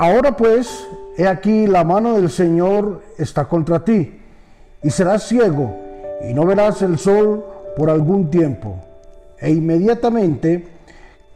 [0.00, 0.88] ahora pues,
[1.18, 4.18] he aquí la mano del Señor está contra ti,
[4.82, 5.76] y serás ciego,
[6.26, 7.44] y no verás el sol
[7.76, 8.76] por algún tiempo.
[9.38, 10.66] E inmediatamente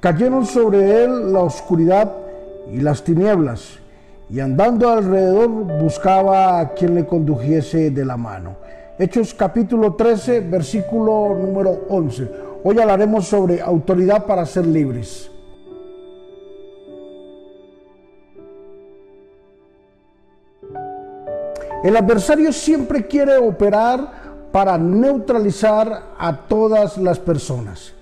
[0.00, 2.10] cayeron sobre él la oscuridad
[2.72, 3.80] y las tinieblas,
[4.30, 5.50] y andando alrededor
[5.82, 8.56] buscaba a quien le condujese de la mano.
[8.98, 12.30] Hechos capítulo 13, versículo número 11.
[12.64, 15.33] Hoy hablaremos sobre autoridad para ser libres.
[21.84, 27.92] El adversario siempre quiere operar para neutralizar a todas las personas.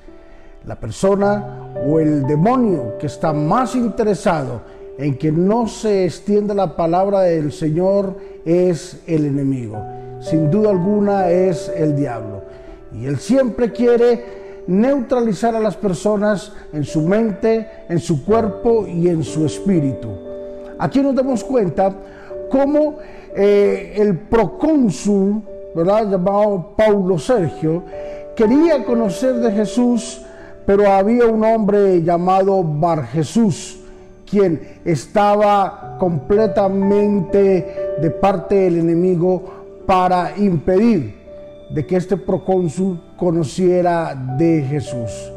[0.65, 4.61] La persona o el demonio que está más interesado
[4.99, 8.15] en que no se extienda la palabra del Señor
[8.45, 9.85] es el enemigo.
[10.21, 12.43] Sin duda alguna es el diablo.
[12.93, 19.09] Y él siempre quiere neutralizar a las personas en su mente, en su cuerpo y
[19.09, 20.09] en su espíritu.
[20.79, 21.93] Aquí nos damos cuenta
[22.53, 22.97] cómo
[23.35, 25.43] eh, el procónsul,
[25.75, 26.11] ¿verdad?
[26.11, 27.83] llamado Paulo Sergio,
[28.37, 30.21] quería conocer de Jesús,
[30.67, 33.81] pero había un hombre llamado Bar Jesús,
[34.31, 39.43] quien estaba completamente de parte del enemigo
[39.87, 41.23] para impedir
[41.71, 45.33] de que este procónsul conociera de Jesús.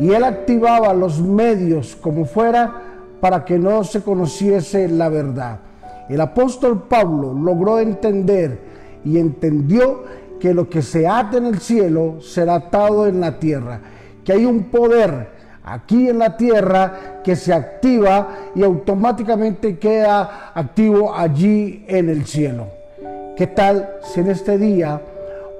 [0.00, 2.72] Y él activaba los medios como fuera
[3.20, 5.58] para que no se conociese la verdad.
[6.08, 8.58] El apóstol Pablo logró entender
[9.04, 10.04] y entendió
[10.40, 13.80] que lo que se ata en el cielo será atado en la tierra,
[14.24, 15.28] que hay un poder
[15.64, 22.68] aquí en la tierra que se activa y automáticamente queda activo allí en el cielo.
[23.36, 25.00] ¿Qué tal si en este día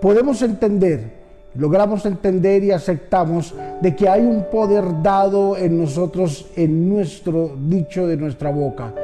[0.00, 1.12] podemos entender,
[1.54, 8.06] logramos entender y aceptamos de que hay un poder dado en nosotros, en nuestro dicho
[8.06, 8.94] de nuestra boca?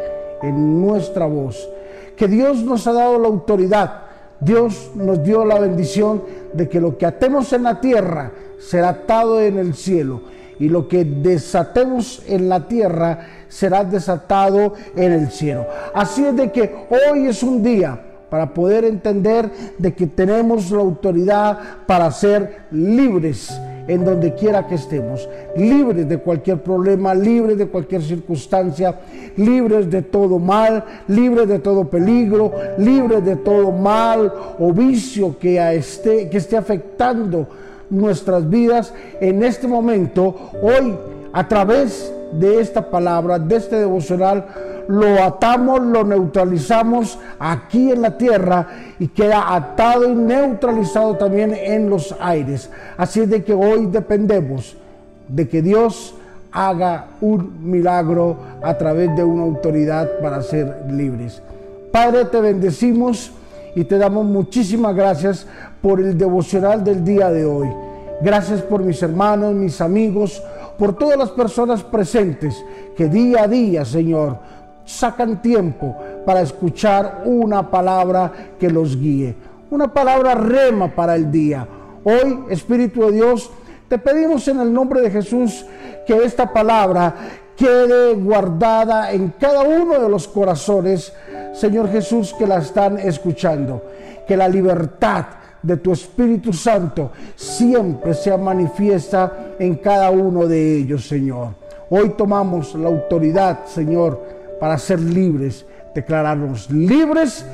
[0.42, 1.68] En nuestra voz.
[2.16, 4.02] Que Dios nos ha dado la autoridad.
[4.40, 9.40] Dios nos dio la bendición de que lo que atemos en la tierra será atado
[9.40, 10.22] en el cielo
[10.58, 15.66] y lo que desatemos en la tierra será desatado en el cielo.
[15.94, 18.00] Así es de que hoy es un día
[18.30, 23.52] para poder entender de que tenemos la autoridad para ser libres
[23.86, 28.98] en donde quiera que estemos, libres de cualquier problema, libres de cualquier circunstancia,
[29.36, 35.58] libres de todo mal, libres de todo peligro, libres de todo mal o vicio que,
[35.76, 37.46] esté, que esté afectando
[37.90, 38.92] nuestras vidas.
[39.20, 40.94] En este momento, hoy
[41.34, 44.46] a través de esta palabra, de este devocional,
[44.86, 48.68] lo atamos, lo neutralizamos aquí en la tierra
[49.00, 52.70] y queda atado y neutralizado también en los aires.
[52.96, 54.76] Así es de que hoy dependemos
[55.26, 56.14] de que Dios
[56.52, 61.42] haga un milagro a través de una autoridad para ser libres.
[61.90, 63.32] Padre, te bendecimos
[63.74, 65.46] y te damos muchísimas gracias
[65.82, 67.68] por el devocional del día de hoy.
[68.20, 70.40] Gracias por mis hermanos, mis amigos,
[70.78, 72.64] por todas las personas presentes
[72.96, 74.38] que día a día, Señor,
[74.84, 75.96] sacan tiempo
[76.26, 79.34] para escuchar una palabra que los guíe,
[79.70, 81.66] una palabra rema para el día.
[82.04, 83.50] Hoy, Espíritu de Dios,
[83.88, 85.64] te pedimos en el nombre de Jesús
[86.06, 87.14] que esta palabra
[87.56, 91.12] quede guardada en cada uno de los corazones,
[91.52, 93.82] Señor Jesús, que la están escuchando.
[94.26, 95.26] Que la libertad
[95.64, 101.54] de tu Espíritu Santo siempre sea manifiesta en cada uno de ellos, Señor.
[101.88, 104.20] Hoy tomamos la autoridad, Señor,
[104.60, 105.64] para ser libres,
[105.94, 107.44] declararnos libres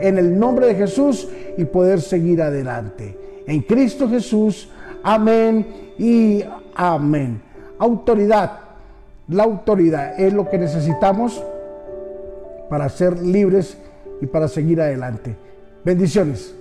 [0.00, 3.18] en el nombre de Jesús y poder seguir adelante.
[3.46, 4.68] En Cristo Jesús,
[5.02, 5.66] amén
[5.98, 6.44] y
[6.74, 7.42] amén.
[7.78, 8.60] Autoridad,
[9.28, 11.42] la autoridad es lo que necesitamos
[12.70, 13.76] para ser libres
[14.20, 15.36] y para seguir adelante.
[15.84, 16.54] Bendiciones.